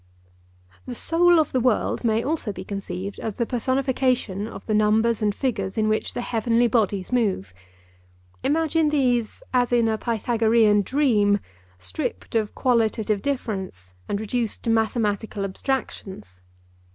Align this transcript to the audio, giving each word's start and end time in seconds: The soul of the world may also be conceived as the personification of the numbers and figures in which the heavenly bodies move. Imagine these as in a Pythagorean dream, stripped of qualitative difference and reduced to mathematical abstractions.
The 0.87 0.95
soul 0.95 1.37
of 1.39 1.51
the 1.51 1.59
world 1.59 2.03
may 2.03 2.23
also 2.23 2.51
be 2.51 2.63
conceived 2.63 3.19
as 3.19 3.37
the 3.37 3.45
personification 3.45 4.47
of 4.47 4.65
the 4.65 4.73
numbers 4.73 5.21
and 5.21 5.35
figures 5.35 5.77
in 5.77 5.87
which 5.87 6.15
the 6.15 6.21
heavenly 6.21 6.65
bodies 6.67 7.11
move. 7.11 7.53
Imagine 8.43 8.89
these 8.89 9.43
as 9.53 9.71
in 9.71 9.87
a 9.87 9.99
Pythagorean 9.99 10.81
dream, 10.81 11.39
stripped 11.77 12.33
of 12.33 12.55
qualitative 12.55 13.21
difference 13.21 13.93
and 14.09 14.19
reduced 14.19 14.63
to 14.63 14.71
mathematical 14.71 15.43
abstractions. 15.45 16.41